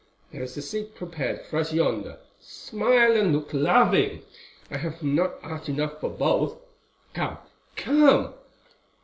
[0.31, 2.17] There is a seat prepared for us yonder.
[2.39, 4.23] Smile and look loving.
[4.71, 6.57] I have not art enough for both.
[7.13, 8.33] Come!—come!"